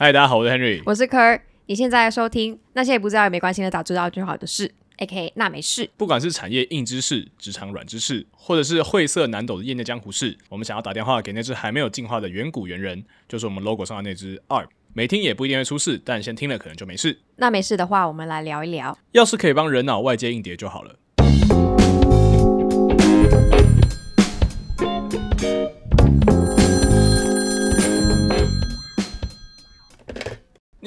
[0.00, 0.80] 嗨，大家好，我是 Henry。
[0.86, 5.32] 我是 Ker，你现在收听那些不知道也没关系的早知道就好的事，A.K.
[5.34, 5.90] 那没事。
[5.96, 14.68] 不管是产业硬知识、职场软知识，或者是晦涩难懂的业内江湖事，我们想要打电话给那只还没有进化的远古猿人，就是我们 logo 上的那只 ARP。
[14.92, 17.18] 没听也不一定会出事，但先听了可能就没事。
[17.34, 18.96] 那没事的话，我们来聊一聊。
[19.10, 20.94] 要是可以帮人脑外接硬碟就好了。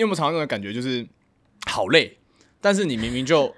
[0.01, 1.07] 有没有常常那种感觉，就是
[1.67, 2.17] 好累，
[2.59, 3.53] 但是你明明就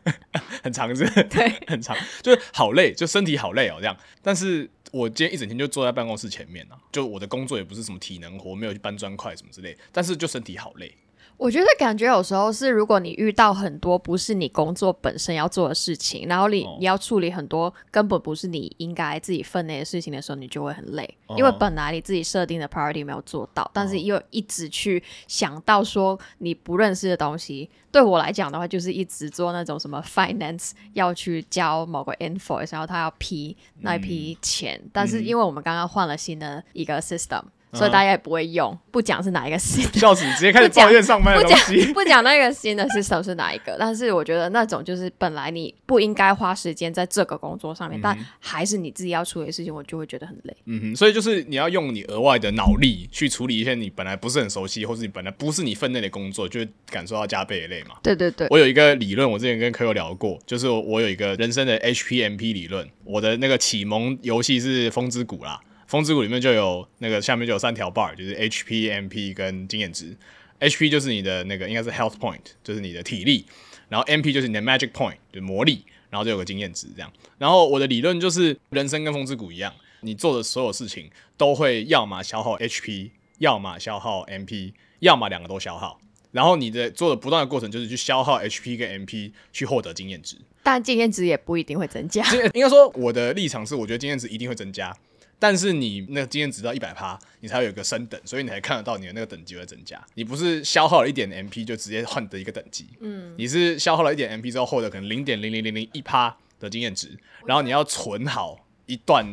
[0.62, 1.04] 很长，是？
[1.24, 3.96] 对， 很长，就是好累，就身体好累哦，这样。
[4.22, 10.94] 但是我今天一整天就坐在办公室前面啊，就我的工作也不是什么体能活，没有去搬砖块什么之类，但是就身体好累。
[11.36, 27.70] 我觉得感觉有时候是，如果你遇到很多不是你工作本身要做的事情，然后你你要处理很多根本不是你应该自己分内的事情的时候，你就会很累，因为本来你自己设定的 priority 没有做到，但是又一直去想到说你不认识的东西。
[27.90, 37.42] 对我来讲的话，就是一直做那种什么 finance 要去交某个 invoice，然后他要批那一批钱，但是因为我们刚刚换了新的一个 system。
[37.72, 41.92] 所以大家也不会用，不讲是哪一个新的，笑死，直接开始抱怨上班的东西。
[41.92, 50.56] 不讲那个新的是什是哪一个，但是我觉得那种就是本来你不应该花时间在这个工作上面，但还是你自己要处理的事情，我就会觉得很累。
[50.66, 57.96] 嗯哼，所以就是你要用你额外的脑力去处理一些你本来不是很熟悉，或是你本来不是你分内的工作，就会感受到加倍的累嘛。
[58.02, 65.60] 对对对，我有一个理论，我之前跟科友聊过，就是我有一个人生的 HPMP 理论，我的那个启蒙游戏是《风之谷》啦。
[65.90, 70.16] 风之谷里面就有那个下面就有三条 bar，就是 HP、MP 跟经验值。
[70.60, 73.44] HP 就是你的那个应该是 health point，就是你的体力，
[73.88, 77.12] 然后 MP 就是你的 magic point，就魔力，然后就有个经验值这样。
[77.38, 85.98] 然后我的理论就是人生跟风之谷一样，你做的所有事情都会要么消耗 HP，要么消耗 MP，要么两个都消耗。
[86.30, 92.24] 然后你的做的不断的过程就是去消耗 HP 跟 MP 去获得经验值，但经验值也不一定会增加。
[92.54, 94.96] 应该说我的立场是，我觉得经验值一定会增加。
[95.40, 99.98] 但是你那个经验值到一百趴，你才有一个升等，所以你才看得到你的那个等级会增加。
[100.14, 109.24] 你不是消耗了一点 MP 就直接换得一个等级，嗯，你是消耗了一点 MP 之后获得可能零点零零零零一趴的经验值，然后你要存好一段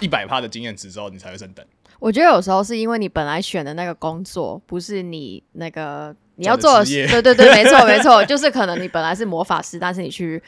[0.00, 1.64] 一百趴的经验值之后，你才会升等。
[1.98, 10.42] 我觉得有时候是因为你本来选的那个工作不是你那个你要做的，对对对，没错没错， 就是可能你本来是魔法师，但是你去。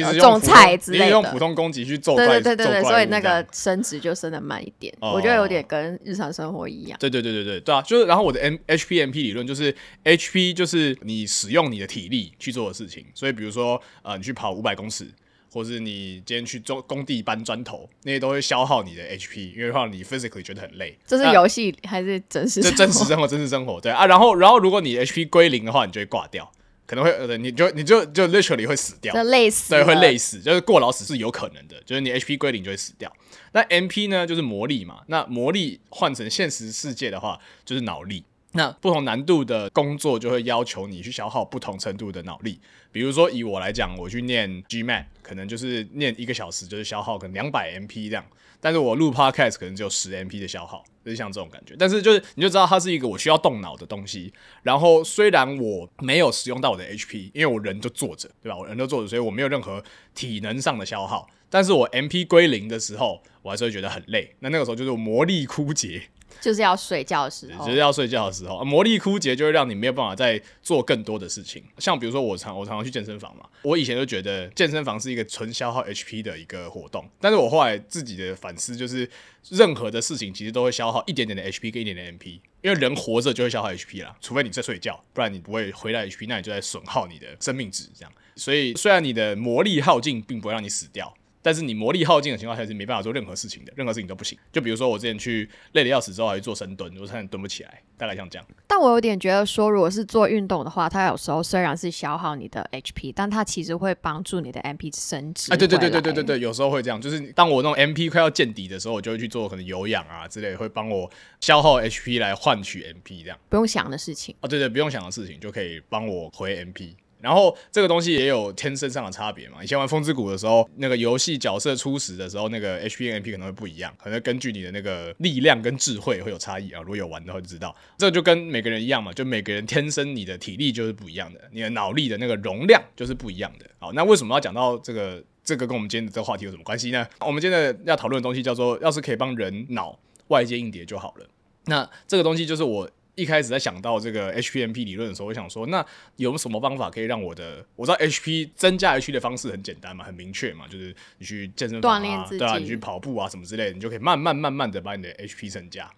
[0.00, 4.94] 种菜之类的，用普通攻击去种对对对对，所以那个升值就升的慢一点。
[5.00, 6.98] 我觉得有点跟日常生活一样。
[6.98, 7.82] 对对对对对对啊！
[7.82, 13.04] 就是然后我的 M H P M P 理论就是 H P 就是你使用你的体力去做的事情。
[13.14, 15.06] 所以比如说呃，你去跑五百公尺，
[15.52, 20.96] 或是你今天去做工地搬砖头，那些都会消耗你的 H P，因为话你 physically 觉得很累。
[21.06, 22.62] 这是游戏还是真实？
[22.62, 23.78] 这真实生活，真实生活。
[23.78, 26.50] 对啊，然后然后如果你 H P 归零的话，你就会挂掉。
[26.92, 33.10] 可能会呃，你就你就就 literally 会死掉，累死，对，会累死，就是过劳死是有可能的，就是你 HP 归零就会死掉。
[33.52, 38.22] 那 MP 呢，就是魔力嘛，那魔力换成现实世界的话，就是脑力。
[38.52, 42.60] 那不同难度的工作就会要求你去消耗不同程度的脑力。
[42.90, 48.26] 比如说以我来讲，我去念 GMAT，可能就是念一个小时就是消耗可能两百 MP 这样，
[48.62, 50.82] 但是我录 Podcast 可能只有十 MP 的消耗。
[51.04, 54.32] 就是像这种感觉，但是就是你就知道它是一个我需要动脑的东西。
[54.62, 58.56] 然后虽然我没有使用到我的 HP，因为我人就坐着，对吧？
[58.56, 59.82] 我人都坐着，所以我没有任何
[60.14, 61.28] 体能上的消耗。
[61.50, 64.36] 但是我 MP 归零的时候，我还是会觉得很累。
[64.38, 66.04] 那那个时候就是魔力枯竭。
[66.40, 71.62] 就是要睡觉的时候，就是要睡觉的时候，魔力枯竭就会让你没有办法再做更多的事情。
[71.78, 79.08] 像比如说我常我常常去健身房嘛，我以前就觉得健身房是一个纯消耗 HP 的一个活动，但是我后来自己的反思就是，
[79.50, 88.12] 任何的事情其实都会消耗一点点的 HP 跟一点点 MP，因为人活着就会消耗 HP 啦，除非你在睡觉，不然你不会回来 HP，那你就在损耗你的生命值这样。
[88.34, 91.14] 所以虽然你的魔力耗尽，并不会让你死掉。
[91.42, 94.38] 但是你魔力耗尽的情况下是没办法做任何事情的，任何事情都不行。
[94.52, 98.46] 就比如说我之前去累得要死之后，还去做深蹲，我差点蹲不起来，大概像这样。
[98.66, 105.52] 但我有点觉得说，如果是做运动的话，它有时候虽然是消耗你的 HP，但它其实会帮助你的 MP 升值。
[105.52, 107.00] 哎，对对对对对对对，有时候会这样。
[107.00, 111.10] 就是当我那种 MP 快要见底的时候，我就会去做可能有氧啊之类，会帮我
[111.40, 114.34] 消耗 HP 来换取 MP，这样不用想的事情。
[114.40, 116.94] 哦，对对，不用想的事情就可以帮我回 MP。
[117.22, 119.62] 然后这个东西也有天生上的差别嘛。
[119.62, 126.80] 以前玩风之谷的时候，那个游戏角色初始的时候，那个 HP、MP 可能会不一样，可能根据你的那个力量跟智慧会有差异啊。
[126.80, 133.66] 如果有玩的话就知道，这就跟每个人一样嘛，就每个人天生你的体力就是不一样的，你的脑力的那个容量就是不一样的。
[133.78, 135.22] 好，那为什么要讲到这个？
[135.44, 137.04] 这个跟我们今天的这个话题有什么关系呢？
[137.18, 139.98] 我们今天的要讨论的东西叫做，要是可以帮人脑
[140.28, 141.26] 外接硬碟就好了。
[141.64, 142.88] 那这个东西就是我。
[143.14, 145.84] 一开始在想到这个 HPMP 理论的时候，我想说，那
[146.16, 155.90] 有什么方法可以让我的我知道 HP 增加 HP 的方式很简单嘛，很明确嘛，就是你去健身房啊，对啊，你去跑步啊什么之类的，你就可以慢慢慢慢的把你的 HP 增加。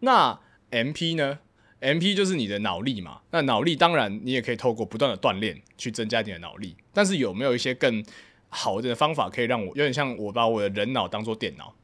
[0.00, 0.38] 那
[0.70, 1.38] MP 呢
[1.80, 3.22] ？MP 就是你的脑力嘛。
[3.30, 8.04] 那脑力当然你也可以透过不断的锻炼去增加你的脑力，但是有没有一些更
[8.50, 11.74] 好的方法可以让我有点像我把我的人脑当做电脑？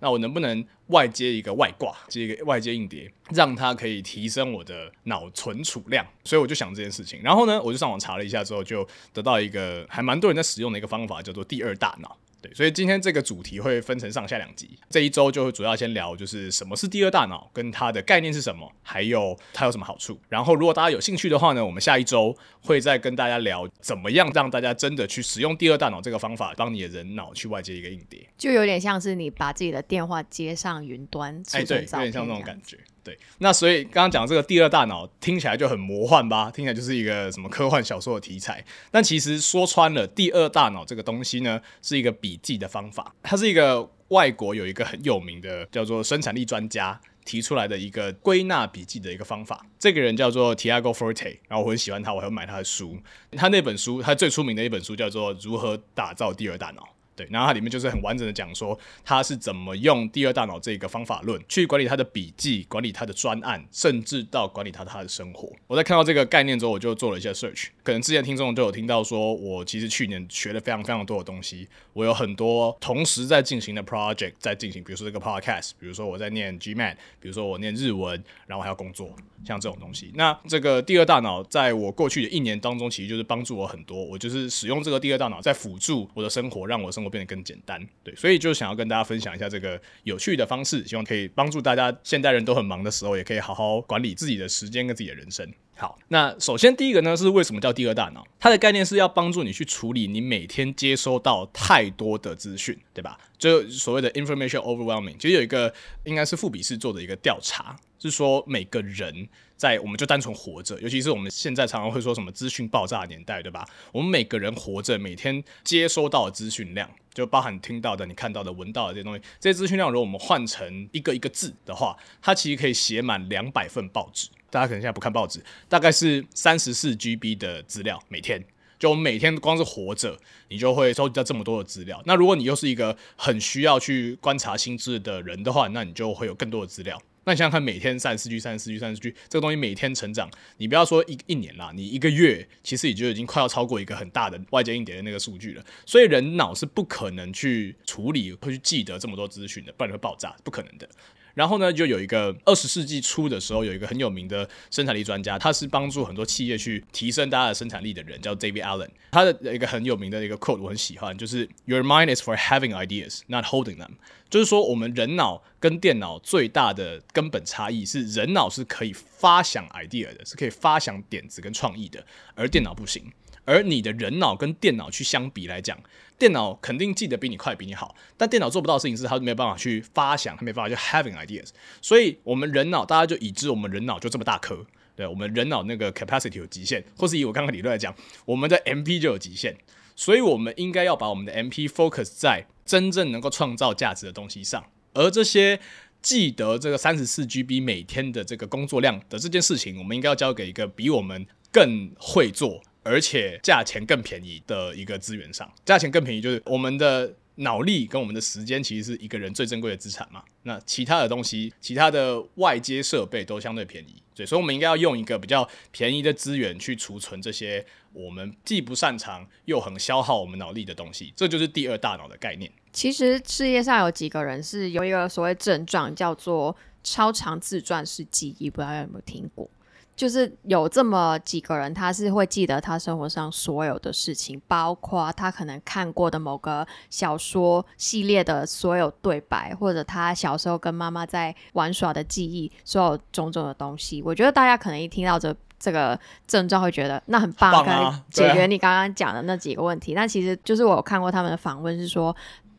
[0.00, 6.06] 那我能不能外接一个外挂，接一个外接硬碟，让它可以提升我的脑存储量？
[6.24, 7.20] 所以我就想这件事情。
[7.22, 12.16] 然后呢，我就上网查了一下之后，就得到一个还蛮多人在使用的一个方法，叫做第二大脑。
[12.44, 14.78] 对，所以今天这个主题会分成上下两集。
[14.90, 20.20] 这一周就会主要先聊，就是什么是第二大脑，跟它的概念是什么，还有它有什么好处。
[20.28, 32.78] 然后，如果大家有兴趣的话呢，我们下一周会再跟大家聊，怎么样让大家真的去使用第二大脑这个方法，帮你的人脑去外接一个硬碟，就有点像是你把自己的电话接上云端，哎，对，有点像那种感觉。
[33.04, 36.50] 对，那所以刚刚讲这个第二大脑听起来就很魔幻吧？
[36.50, 38.64] 听起来就是一个什么科幻小说的题材。
[38.90, 43.14] 但其实说穿了，第二大脑这个东西呢，是一个笔记的方法。
[43.22, 49.66] 它是一个外国有一个很有名的叫做生产力专家提出来的一个归纳笔记的一个方法。
[49.78, 52.96] 这个人叫做 Tiago Forte，然后我很喜欢他，我还会买他的书。
[53.32, 56.82] 他那本书，他最出名的一本书叫做《如何打造第二大脑》。
[57.16, 65.52] 对，然后它里面就是很完整的讲说他是怎么用第二大脑这个方法论去管理他的笔记、管理他的专案，甚至到管理他他的生活。
[65.66, 67.68] 我在看到这个概念之后，我就做了一些 search。
[67.82, 71.68] 可能之前听众都有听到说，我其实去年学了非常非常多的东西。
[71.92, 79.14] 我有很多同时在进行的 project 在进行，比如说这个 podcast，比如说我在念 GMAT，比如说我念日文，然后还要工作，
[79.46, 80.12] 像这种东西。
[80.14, 84.04] 那这个第二大脑在我过去的一年当中，其实就是帮助我很多。
[84.04, 87.14] 我就是使用这个第二大脑在辅助我的生活，让我生活。
[87.14, 91.96] 变得更简单，对，所以就想要跟大家分享一下这个有趣的方式，希望可以帮助大家。
[92.02, 95.48] 现代人都很忙的时候，也可以好好管理自己的时间跟自己的人生。
[95.76, 98.24] 好，那首先第一个呢，是为什么叫第二大脑？
[98.38, 103.18] 它的概念是要帮助你去处理你每天接收到太多的资讯，对吧？
[103.36, 105.16] 就所谓的 information overwhelming。
[105.18, 105.72] 其实有一个
[106.04, 109.28] 应该是富比士做的一个调查，是说每个人。
[109.56, 113.64] 在我们就单纯活着，尤其是我们现在常常会说什么资讯爆炸年代，对吧？
[113.92, 124.28] 我们每个人活着，每天接收到的资讯量，就包含听到的、你看到的、闻到的这些东西，这些资讯量，如果我们换成一个一个字的话，它其实可以写满两百份报纸。
[124.54, 128.40] 大家可能现在不看报纸，大概是三十四 GB 的资料每天。
[128.78, 130.16] 就我们每天光是活着，
[130.48, 132.00] 你就会收集到这么多的资料。
[132.06, 137.00] 那如果你又是一个很需要去观察心智的人的话，那你就会有更多的资料。
[137.24, 145.64] 那你想想看，每天三十四 G、三十四 G、三十四 G，这个东西每天成长，你不要说一一年啦，你一个月其实也就已经快要超过一个很大的外接硬碟的那个数据了。
[145.84, 150.88] 所以人脑是不可能去处理、会去记得这么多资讯的，不然会爆炸，不可能的。
[151.34, 158.88] 然后呢，就有一个二十世纪初的时候，有一个很有名的生产力专家，他是帮助很多企业去提升大家的生产力的人，叫 David Allen。
[159.10, 163.90] 他的一个很有名的一个 quote 我很喜欢，就是 Your mind is for having ideas, not holding them。
[164.30, 172.04] 就是说，我们人脑跟电脑最大的根本差异是，人脑是可以发想 idea 的，是可以发想点子跟创意的，
[172.34, 173.12] 而电脑不行。
[173.44, 175.78] 而你的人脑跟电脑去相比来讲，
[176.18, 177.94] 电脑肯定记得比你快，比你好。
[178.16, 181.48] 但电脑做不到的事情是，它没有办法去发想，它没办法去 having ideas。
[181.82, 184.64] 所以，我们人脑大家就已知，我们人脑就这么大颗，
[184.96, 189.56] 对，我们人脑那个 capacity 有极限，或是以我刚刚理论来讲，我们的 MP 就有极限。
[189.96, 194.64] 所以，我们应该要把我们的 MP focus 在真正能够创造价值的东西上。
[194.92, 195.60] 而这些
[196.00, 202.62] 记得这个三十四 GB 每天的这个工作量的这件事情，我们应该要交给一个比我们更会做。
[202.84, 210.22] 而且价钱更便宜的一个资源上，价钱更便宜就是我们的脑力跟我们的时间其实是一个人最珍贵的资产嘛。
[210.42, 221.12] 那其他的东西，其他的外接设备都相对便宜，对，所以我们应该要用一个比较便宜的资源去储存这些我们既不擅长又很消耗我们脑力的东西。
[221.16, 222.52] 这就是第二大脑的概念。
[222.72, 229.48] 其实世界上有几个人是有一个所谓症状叫做超长自传式记忆，不知道有没有听过？
[229.96, 244.02] 就是有这么几个人，他是会记得他生活上所有的事情，包括他可能看过的某个小说系列的所有对白，或者他小时候跟妈妈在玩耍的记忆，所有种种的东西。
[244.02, 249.94] 我觉得大家可能一听到这这个症状，会觉得那很棒，可以解决你刚刚讲的那几个问题。
[249.94, 252.14] 那其实就是我有看过他们的访问，是说。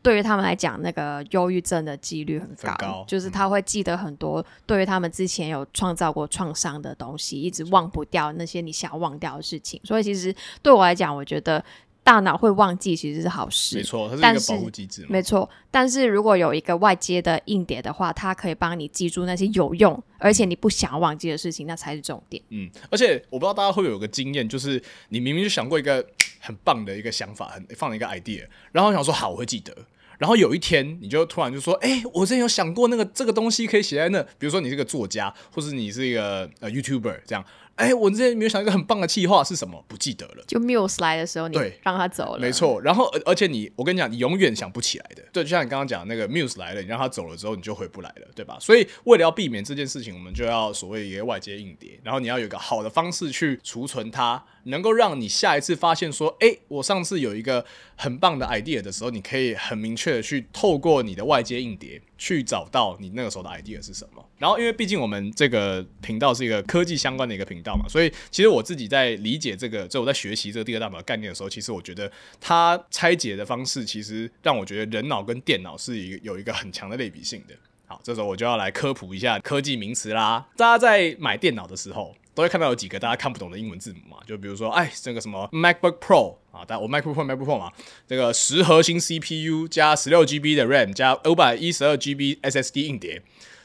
[0.06, 2.48] 对于他们来讲，那个忧郁症的几率很
[2.78, 9.80] 高，就是他会记得很多对于他们之前有创造过创伤的东西，一直忘不掉那些你想要忘掉的事情。
[9.82, 10.32] 所以其实
[10.62, 11.64] 对我来讲，我觉得
[12.04, 15.08] 大脑会忘记其实是好事，没错，它是一个保护机制嘛。
[15.10, 15.50] 没错。
[15.72, 22.40] 但是如果有一个外接的硬碟的话，它可以帮你记住那些有用而且你不想要忘记的事情，那才是重点。
[22.50, 26.06] 嗯，而且我不知道大家会不会有个经验，就是你明明就想过一个
[26.38, 29.76] 很棒的一个想法，很放了一个 idea，然后想说好，我会记得。
[30.18, 34.22] 然后有一天，你就突然就说：“哎、我之前有想过那个这个东西可以写在那。
[34.38, 37.44] 比如说你是个作家，或是你是一个呃 YouTuber 这样。
[37.76, 40.42] 哎、我之前没有想一个很棒的计划是什么，不记得了。
[40.46, 42.50] 就 Muse 来的时候，你对让他走了，没。
[42.50, 45.22] 错，然后而而且你，我跟你讲，你永远想不起来的。
[45.30, 48.56] 对，就像你刚刚讲那个 Muse 来了，你让他走了之后，你就回不来了，对吧？
[48.58, 57.64] 所以为了要避免这件事情，我们就要所谓一个外接硬碟，然后你要有一个好的方式去储存它，能够让你下一次发现说，哎，我上次有一个
[57.96, 64.24] 很棒的 idea 的时候，你可以很明确的去透过你的外接硬碟去找到你那个时候的 idea 是什么。
[64.38, 77.54] 然后，因为毕竟我们这个频道是一个科技相关的一个频道嘛，所以其实我自己在理解这个，就我在学习这个第二大脑概念的时候，其实我觉得它拆解的方式，其实让我觉得人脑跟电脑是一有一个很强的类比性的。
[77.86, 80.48] 好，这时候我就要来科普一下科技名词啦。
[80.56, 87.72] 大家在买电脑的时候，都会看到有几个大家看不懂的英文字母嘛，就比如说，哎，这个什么 MacBook Pro 啊，但我 MacBook Pro MacBook Pro 嘛，
[88.06, 93.22] 这个十核心 CPU 加十六 GB 的 RAM 加五百一十二 GB SSD 硬碟，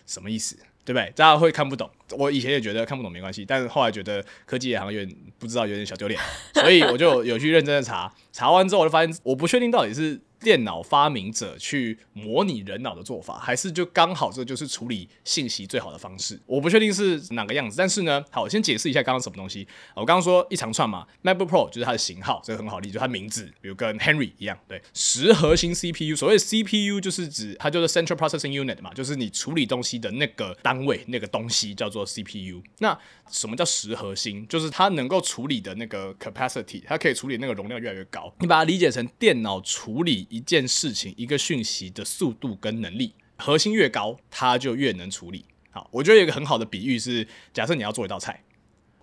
[0.07, 0.55] 什么意思？
[0.83, 1.11] 对不对？
[1.15, 1.87] 大家会看不懂。
[2.11, 6.19] 我以前也觉得看不懂没关系，但是后来觉得科技业好像有点不知道，有点小丢脸，
[6.53, 8.11] 所以我就有去认真的查。
[8.31, 16.37] 查完之后，我就发现我不确定到底是电脑发明者去模拟人脑的做法，还是就刚好这就是处理信息最好的方式。
[16.45, 19.67] 我不确定是哪个样子，但是呢，好，我先解释一下刚刚什么东西。
[19.95, 26.15] 我刚刚说一长串嘛，MacBook Pro 就是它的型号，这个很好理解，就它名字，比如跟 Henry 一样，对，十核心 CPU。
[26.15, 32.63] 所谓 CPU 就是指它就是 Central Processing Unit 嘛，就是你处理东西的那个单位，那个东西叫做 CPU。
[32.79, 32.97] 那
[33.29, 34.47] 什么叫十核心？
[34.47, 38.33] 就是它能够处理的那个 capacity，它可以处理那个容量越来越高。
[38.39, 45.45] 你把它理解成电脑处理一件事情、一个讯息的速度跟能力，核心越高，它就越能处理。
[45.69, 48.43] 好，我觉得有一个很好的比喻是，假设你要做一道菜，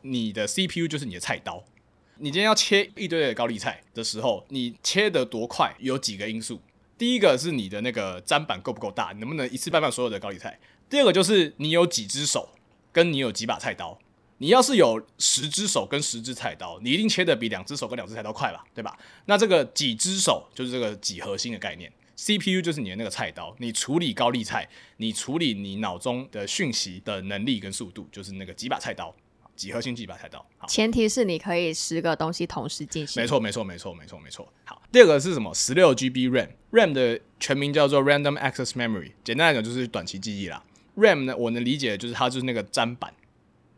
[0.03, 1.63] 你的 CPU 就是你的菜刀。
[2.17, 6.61] 你今天要切一堆的高丽菜的时候，你切得多快有几个因素。
[6.97, 10.59] 第一个是你的那个砧板够不够大，能不能一次拌拌所有的高丽菜。
[10.91, 12.49] 第二个就是你有几只手，
[12.91, 13.99] 跟你有几把菜刀。
[14.39, 18.97] 你要是有十只手跟十只菜刀，你一定切的比两只手跟两只菜刀快吧，对吧？
[19.27, 24.69] 那这个几只手就是这个几核心的概念，CPU 就是你的那个菜刀，你处理高丽菜，
[24.99, 29.15] 你处理你脑中的讯息的能力跟速度，就是那个几把菜刀，
[29.57, 30.45] 几核心几把菜刀。
[30.57, 33.21] 好，前提是你可以十个东西同时进行。
[33.21, 34.53] 没错，没错，没错，没错，没错。
[34.65, 35.53] 好，第二个是什么？
[35.53, 40.63] 十六 GB RAM，RAM 的全名叫做 Random Access Memory，简单来讲就是短期记忆啦。
[40.97, 43.13] RAM 呢，我能理解的就是它就是那个砧板，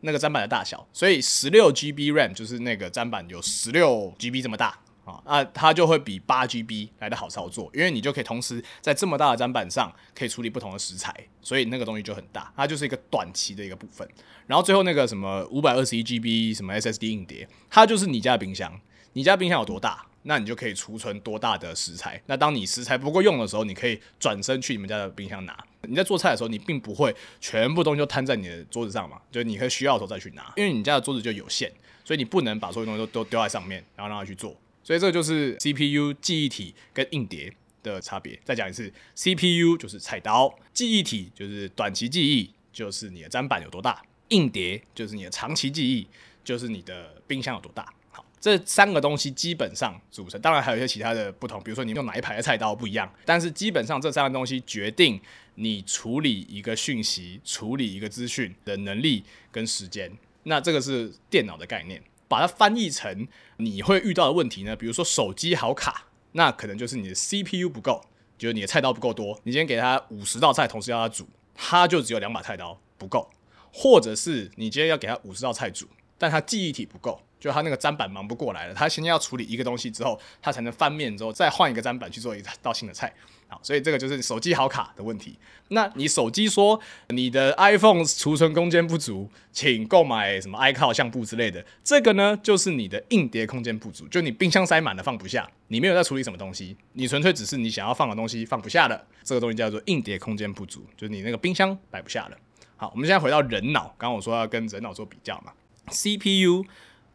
[0.01, 14.07] 那个砧板的大小，所以十六 GB RAM 就是那个砧板有十六 GB 这么大啊，那它就会比八 GB 来的好操作，因为你就可以同时在这么大的砧板上可以处理不同的食材，所以那个东西就很大，它就是一个短期的一个部分。
[14.47, 18.79] 然后最后那个什么五百二十一 GB 什么 SSD 硬碟，它就是你家的冰箱，
[19.13, 20.05] 你家冰箱有多大？
[20.23, 22.21] 那你就可以储存多大的食材。
[22.27, 25.65] 那当你食材不够用的时候，你可以转身去你们家的冰箱拿。
[25.87, 31.71] 你在做菜的时候，你并不会全部东西都摊在你的桌子上嘛，就你可以需要的时候再去拿，因为你家的桌子就有限，
[32.05, 34.55] 所以你不能把所有东西都都丢在上面，然后让它去做。
[34.83, 37.51] 所以这就是 CPU 记忆体跟硬碟
[37.81, 38.39] 的差别。
[38.43, 46.07] 再讲一次，CPU 就是菜刀，记忆体就是短期记忆，就是你的砧板有多大；硬碟就是你的长期记忆，
[46.43, 47.93] 就是你的冰箱有多大。
[48.41, 55.21] 这三个东西基本上组成，当然还有一些其他的不同，比如说你用哪一排的菜刀不一样，但是基本上这三个东西决定
[55.53, 60.11] 你处理一个讯息、处理一个资讯的能力跟时间。
[60.43, 64.75] 那这个是电脑的概念，把它翻译成你会遇到的问题呢？
[64.75, 68.03] 比如说手机好卡，那可能就是你的 CPU 不够，
[68.39, 69.39] 就是你的菜刀不够多。
[69.43, 73.29] 你今天给他五十道菜，同时要他煮，他就只有两把菜刀不够，
[73.71, 75.85] 或者是你今天要给他五十道菜煮，
[76.17, 77.21] 但他记忆体不够。
[77.41, 83.11] 就他那个砧板忙不过来了，他先要处理一个东西之后，他才能翻面之后再换一个砧板去做一道新的菜。
[83.47, 85.37] 好，所以这个就是手机好卡的问题。
[85.69, 86.79] 那你手机说
[87.09, 102.37] 你的 iPhone 储存空间不足，请购买什么 iCloud 相簿之类的，这个呢就是你的硬碟空间不足，就你冰箱塞满了放不下，你没有在处理什么东西，你纯粹只是你想要放的东西放不下了，这个东西叫做硬碟空间不足，就是你那个冰箱摆不下了。
[102.77, 105.51] 好，我们现在回到人脑，刚刚我说要跟人脑做比较嘛
[105.89, 106.63] ，CPU。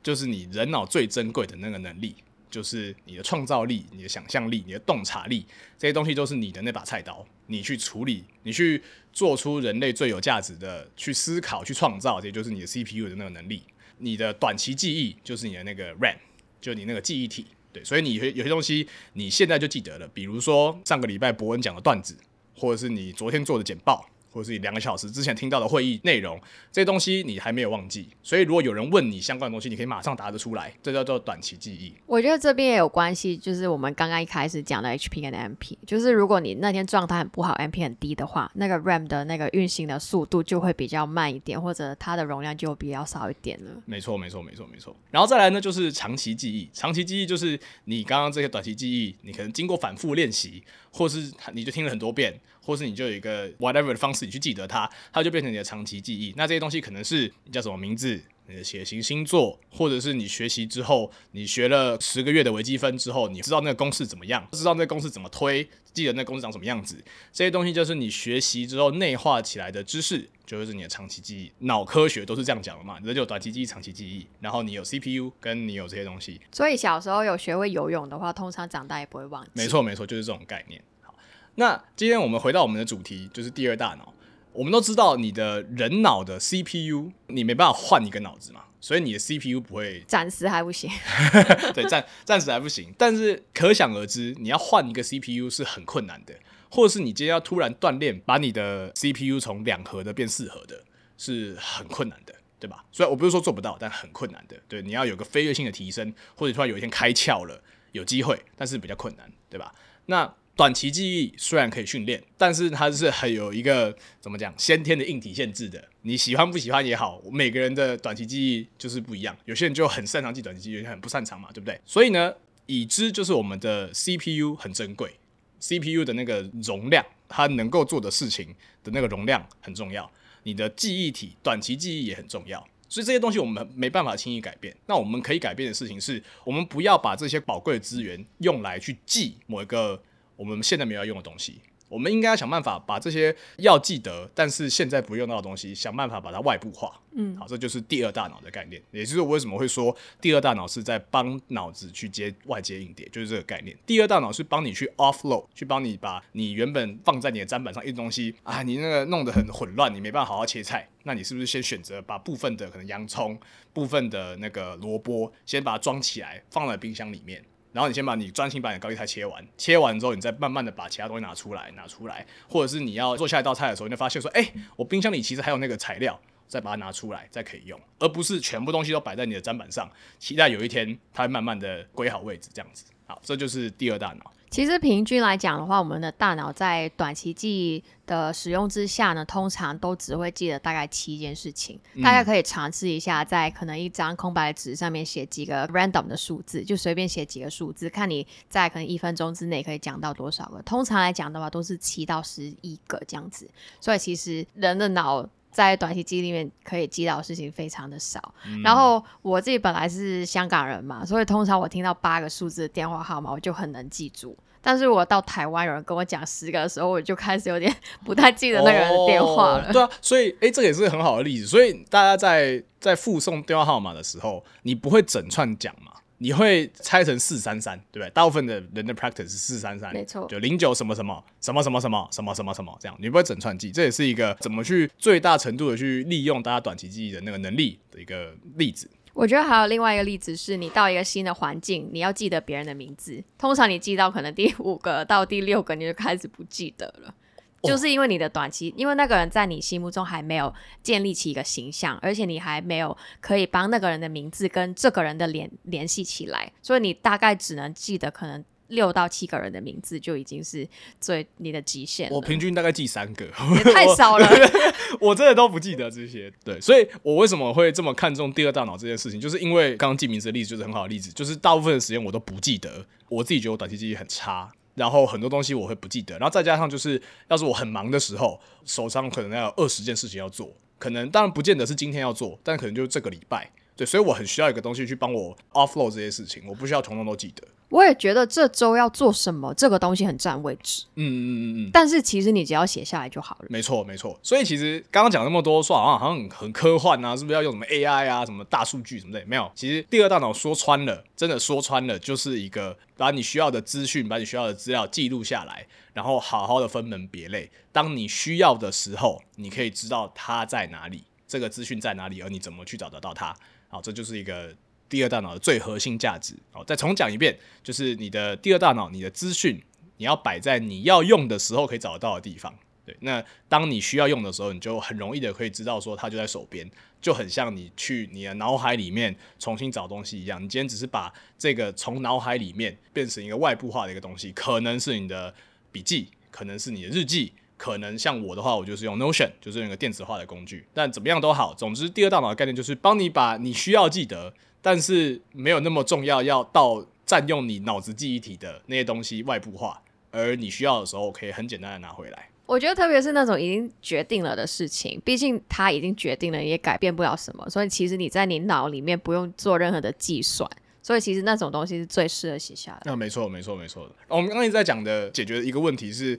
[0.06, 2.14] 就是你人脑最珍贵的那个能力，
[2.48, 5.44] 就是你的创造力、你的想象力、你的洞察力，
[5.76, 8.80] 这些东西都是你的那把菜刀，你去处理，你去
[9.12, 13.64] 做出人类最有价值的，去思考、去创造，这就是你的 CPU 的那个能力。
[13.98, 16.14] 你的短期记忆就是你的那个 RAM，
[16.60, 22.16] 就你那个记忆体，对，所以你有些东西你现在就记得了，比如说上个礼拜伯恩讲的段子，
[22.54, 24.08] 或者是你昨天做的简报。
[24.36, 26.38] 或是两个小时之前听到的会议内容，
[26.70, 31.94] 这些东西你还没有忘记，所以如果有人问你相关的东西，你可以马上答得出来，这叫做短期记忆。
[32.04, 43.70] 我觉得这边也有关系，就是我们刚刚一开始讲的 HP 跟 MP，就是如果你那天状态很不好，MP 很低的话，那个 RAM 的那个运行的速度就会比较慢一点，或者它的容量就比较少一点了。
[43.86, 44.94] 没错，没错，没错，没错。
[45.10, 46.68] 然后再来呢，就是长期记忆。
[46.74, 50.62] 长期记忆就是你刚刚这些短期记忆，你可能经过反复练习，
[50.96, 52.40] 或是你就听了很多遍。
[52.66, 56.34] 或是你就有一个 whatever 的方式，你去记得它，它就变成你的长期记忆。
[56.36, 66.96] 那这些东西可能是你叫什么名字，你的血型、星座，或者是你学习之后，你学了十个月的微积分之后，你知道那个公式怎么样，知道那个公式怎么推，记得那公式长什么样子。
[67.32, 71.52] 这些东西就是你学习之后内化起来的知识，就是你的长期记忆。
[71.66, 76.40] 脑科学都是这样讲的嘛，你就短期记忆、长期记忆，然后你有 CPU，跟你有这些东西。
[76.52, 79.50] 所以小时候有学会游泳的话，通常长大也不会忘记。
[79.54, 80.80] 没错，没错，就是这种概念。
[81.02, 81.14] 好
[81.56, 84.12] 那今天我们回到我们的主题，就是第二大脑。
[84.56, 90.90] 我们都知道，你的人脑的 CPU，你没办法换一个脑子嘛，所以你的 CPU 不会暂时还不行。
[91.74, 92.92] 对，暂暂时还不行。
[92.96, 96.34] 但是可想而知，你要换一个 CPU 是很困难的，
[96.70, 100.82] 或者是你今天要突然锻炼，把你的 CPU 从两核的变四核的，
[101.18, 102.84] 是很困难的，对吧？
[102.90, 104.56] 所以我不是说做不到，但很困难的。
[104.66, 109.74] 对，你要有个飞跃性的提升，或者突然有一天开窍了，有机会，但是比较困难，对吧？
[110.06, 115.86] 那短期记忆虽然可以训练，但是它是很有一个怎么讲先天的硬体限制的。
[116.00, 119.36] 你喜欢不喜欢也好，每个人的短期记忆就是不一样。
[119.44, 121.78] 有些人就很擅长记短期记忆，有些人很不擅长嘛，对不对？
[121.84, 122.32] 所以呢，
[122.64, 125.16] 已知就是我们的 CPU 很珍贵
[125.60, 130.10] ，CPU 的那个容量，它能够做的事情的那个容量很重要。
[130.44, 134.74] 你的记忆体短期记忆也很重要，所以这些东西我们没办法轻易改变。
[134.86, 140.02] 那我们可以改变的事情是，我们不要把这些宝贵的资源用来去记某一个。
[140.36, 147.00] 我们现在没有要用的东西，我们应该要想办法把这些要记得，但是现在不用到的东西，想办法把它外部化。
[147.12, 153.74] 嗯，好，这就是第二大脑的概念，也就是我为什么会说第二大脑是在帮脑子去接外接硬碟，就是这个概念。
[153.86, 163.38] 第二大脑是帮你去 offload，去帮你把你原本放在你的砧板上一东西啊，你那个弄得很混乱，你没办法好好切菜，那你是不是先选择把部分的可能洋葱、
[163.72, 167.42] 部分的那个萝卜先把它装起来，放在冰箱里面？
[167.76, 179.86] 然后你先把你专心把你的高丽菜切完，切完之后，你再慢慢的把其他东西拿出来，拿出来，或者是你要做下一道菜的时候，你就发现说，哎，我冰箱里其实还有那个材料，再把它拿出来，再可以用，而不是全部东西都摆在你的砧板上，
[180.18, 182.86] 期待有一天它会慢慢的归好位置，这样子。
[183.06, 184.32] 好，这就是第二大脑。
[184.48, 191.78] 其实平均来讲的话，我们的大脑在短期记忆的使用之下呢，通常都只会记得大概七件事情。
[192.02, 200.62] 大家可以尝试一下，在可能一张空白纸上面写几个 random 的数字，就随便写几个数字，看你在可能一分钟之内可以讲到多少个。
[200.62, 203.48] 通常来讲的话，都是七到十一个这样子。
[203.80, 205.28] 所以其实人的脑。
[205.56, 208.20] 在短期记忆里面可以记到的事情非常的少，
[208.62, 219.72] 然后我自己本来是香港人嘛，所以通常我听到八个数字的电话号码我就很能记住，但是我到台湾有人跟我讲十个的时候，我就开始有点 不太记得那个人的电话了。
[219.72, 221.46] 对啊，所以哎，这个也是很好的例子。
[221.46, 225.92] 所以大家在在附送电话号码的时候，你不会整串讲嘛？
[226.18, 228.10] 你会拆成四三三，对不对？
[228.10, 238.88] 大部分的人的 practice 是四三三，没错，就零九什么什么什么什么什么什么什么什么这样，你不会整串记，这也是一个怎么去最大程度的去利用大家短期记忆的那个能力的一个例子。
[239.12, 247.14] 我觉得还有另外一个例子是，你到一个新的环境，你要记得别人的名字，通常你记到可能第五个到第六个，你就开始不记得了。
[247.62, 260.68] 就是因为你的短期，因为那个人在你心目中还没有建立起一个形象，而且你还没有可以帮那个人的名字跟这个人的联联系起来，所以你大概只能记得可能六到七个人的名字就已经是
[261.00, 262.10] 最你的极限。
[262.10, 263.26] 我平均大概记三个，
[263.72, 264.28] 太少了，
[265.00, 266.32] 我真的都不记得这些。
[266.44, 274.52] 对，所以我为什么会这么看重第二大脑这件事情，就是因为刚刚记名字的例子就是很好的例子，就是大部分的时间我都不记得，我自己觉得我短期记忆很差。
[274.76, 287.42] 然后很多东西我会不记得，然后再加上就是，要是我很忙的时候，手上可能要有二十件事情要做，可能当然不见得是今天要做，但可能就是这个礼拜，对，所以我很需要一个东西去帮我 offload 这些事情，我不需要统统都记得。
[287.68, 290.84] 我也觉得这周要做什么，这个东西很占位置。
[290.94, 291.70] 嗯嗯嗯嗯。
[291.72, 293.46] 但是其实你只要写下来就好了。
[293.50, 294.18] 没错没错。
[294.22, 299.24] 所以其实刚刚讲那么多，说好像好像很科幻啊，是不是要用什么 AI 啊，什么大数据什么的？
[299.26, 299.50] 没有。
[299.54, 307.50] 其实第二大脑说穿了，真的说穿了，就是一个把你需要的资讯，把你需要的资料记录下来，然后好好的分门别类。
[307.72, 313.34] 当你需要的时候，你可以知道它在哪里，这个资讯在哪里，而你怎么去找得到它。
[313.68, 314.54] 好，这就是一个。
[314.88, 316.34] 第二大脑的最核心价值。
[316.52, 319.62] 哦，再重讲一遍，就是你的第二大脑，你的资讯
[319.96, 322.54] 你要摆在你要用的时候可以找得到的地方。
[322.84, 326.70] 对，那当你需要用的时候，你就很容易的可以知道说它就在手边，
[327.02, 330.40] 就很像你去你的脑海里面重新找东西一样。
[330.40, 335.34] 你今天只是把这个从脑海里面变成一个外部化的一个东西，可能是你的
[335.72, 340.64] 笔记，可能是你的日记，可能像我的话，我就是用 Notion，就是用个电子化的工具。
[340.72, 344.32] 但怎么样都好，总之第二大脑的概念就是帮你把你需要记得，
[344.66, 352.28] 但是没有那么重要要到占用你脑子记忆体的那些东西外部化，而你需要的时候可以很简单的拿回来。
[352.46, 360.50] 我觉得特别是那种已经决定了的事情，毕竟它已经决定了，也改变不了什么，所以其实你在你脑里面不用做任何的计算，
[360.82, 362.82] 所以其实那种东西是最适合写下来。
[362.86, 363.94] 那没错，没错，没错的。
[364.08, 366.18] 我们刚刚一直在讲的解决的一个问题是，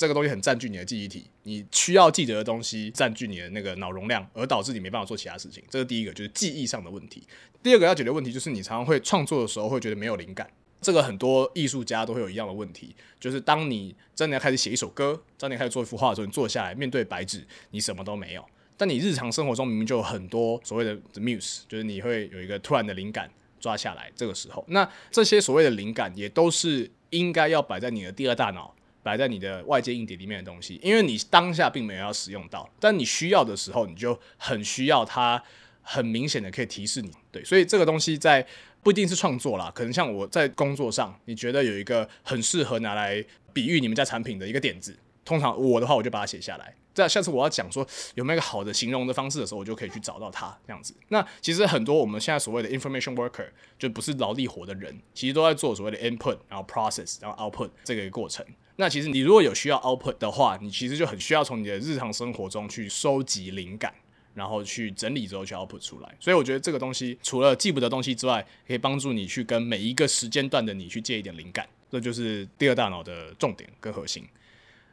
[0.00, 5.62] 这个东西很占据你的记忆体，你需要记得的东西占据你的那个脑容量，而导致你没办法做其他事情。
[5.68, 7.22] 这是第一个，就是记忆上的问题。
[7.62, 10.48] 第二个要解决问题就是你常常会创作的时候会觉得没有灵感。
[10.80, 18.42] 这个很多艺术家都会有一样的问题，就是当你真的要开始写一首歌，当你开始做一幅画的时候，你坐下来面对白纸，你什么都没有。
[18.78, 24.10] 但你日常生活中明明就有很多所谓的 muse，就是你会有一个突然的灵感抓下来。
[24.16, 35.42] 这个时候，那这些所谓的灵感也都是应该要摆在你的第二大脑，摆在你的外界硬碟里面的东西，因为你当下并没有要使用到，但你需要的时候，你就很需要它，
[35.82, 37.10] 很明显的可以提示你。
[37.32, 38.46] 对，所以这个东西在。
[38.82, 46.74] 不一定是创作啦，可能像我在工作上，你觉得有一个很适合拿来比喻你们家产品的一个点子，通常我的话我就把它写下来。
[47.00, 50.94] 在下次我要讲说有没有一个好的形容的方式的时候，我就可以去找到它这样子。
[51.08, 58.44] 那其实很多我们现在所谓的 information worker 就不是劳力活的人，其实都在做所谓的 input，然后 process，然后 output 这个过程。
[58.76, 63.92] 那其实你如果有需要 output 的话，你其实就很需要从你的日常生活中去收集灵感。
[64.32, 74.24] 然后去整理之后去 output 出来，所以我觉得这个东西除了记不得东西之外，可以帮助你去跟每一个时间段的你去借一点灵感，这就是第二大脑的重点跟核心。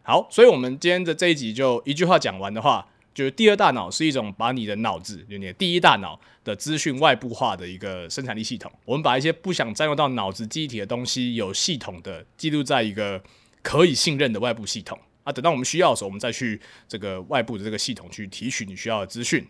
[0.08, 8.72] 好，所以我们今天的这一集就一句话讲完的话，就是第二大脑是一种把你的脑子，就你的第一大脑的资讯外部化的一个生产力系统。
[8.86, 13.22] 我们把一些不想占用到脑子记忆体的东西，有系统的记录在一个
[13.62, 14.98] 可以信任的外部系统。
[15.26, 19.46] 啊，等到我们需要的时候，我们再去这个外部的这个系统去提取你需要的资讯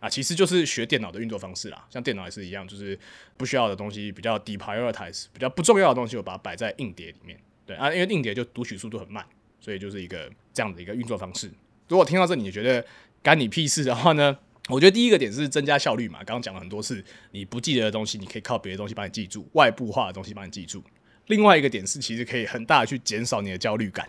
[0.00, 1.86] 啊，其实就是学电脑的运作方式啦。
[1.90, 2.98] 像电脑也是一样，就是
[3.36, 7.38] 不需要的东西比较低 prioritize，比较不重要的东西，我把它摆在硬碟里面。
[7.66, 9.22] 对啊，因为硬碟就读取速度很慢，
[9.60, 11.50] 所以就是一个这样的一个运作方式。
[11.88, 12.84] 如果听到这里你觉得
[13.22, 14.38] 干你屁事的话呢？
[14.68, 20.84] 我觉得第一个点是增加效率嘛，刚刚讲了很多次，你不记得的东西，你可以靠别的东西帮你记住，外部化的东西帮你记住。
[21.28, 24.06] 另外一个点是，其实可以很大的去减少你的焦虑感。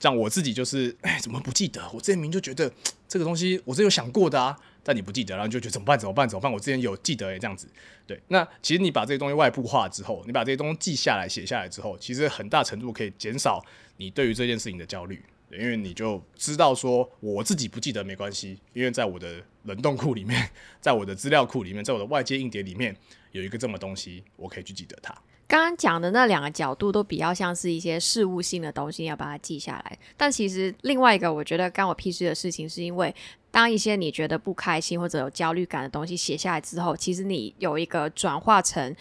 [0.00, 1.82] 像我自己就是，哎，怎么不记得？
[1.92, 2.72] 我这明就觉得
[3.06, 5.98] 这个东西我是有想过的啊，但你不记得，然后就觉得怎么办？
[5.98, 6.28] 怎么办？
[6.28, 6.52] 怎么办？
[6.52, 7.68] 我之前有记得诶，这样子。
[8.06, 13.60] 对，那其实你把这些东西外部化之后，你把这些东西记下来、写下来之后，其实很大程度可以减少
[13.96, 15.20] 你对于这件事情的焦虑，
[15.50, 20.48] 因为你就知道说，我自己不记得没关系，因为在我的冷冻库里面，
[20.80, 22.96] 在我的资料库里面，在我的 外接硬碟里面
[23.32, 25.12] 有一个这么东西，我可以去记得它。
[25.48, 29.98] 刚刚讲的那两个角度都比较像是一些事务性的东西，要把它记下来。
[30.16, 33.14] 但其实另外一个我觉得干我屁事的事情，是因为
[33.52, 38.94] 当一些你觉得不开心或者有焦虑感的东西写下来之后，其实你有一个转化成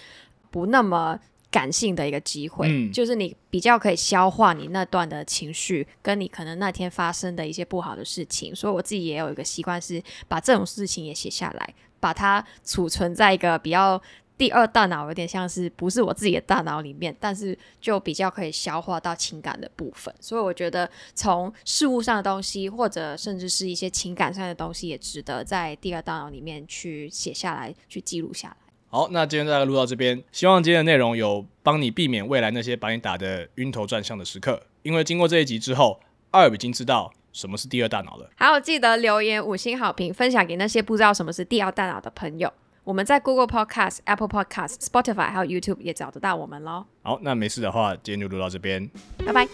[0.51, 8.55] 不那么感性的一个机会，就是你比较可以消化你那段的情绪，跟你可能那天发生的一些不好的事情。
[8.55, 13.99] 所以我自己也有一个习惯，是把这种事情也写下来，把它储存在一个比较。
[14.37, 28.57] 第二大脑有点像是不是我自己的大脑里面，但是就比较可以消化到情感的部分，所以我觉得从事物上的东西，或者甚至是一些情感上的东西，也值得在第二大脑里面去写下来，去记录下来。
[28.87, 35.99] 好，那今天大家录到这边，希望今天的内容有帮你避免未来那些把你打得晕头转向的时刻，因为经过这一集之后，
[36.31, 38.29] 二已经知道什么是第二大脑了。
[38.35, 42.51] 还有，记得留言五星好评，分享给那些不知道什么是第二大脑的朋友。
[42.85, 46.85] 我们在 Google Podcast、Apple Podcast、Spotify 还有 YouTube 也找得到我们喽。
[47.01, 48.87] 好，那没事的话，今天就录到这边，
[49.25, 49.47] 拜拜。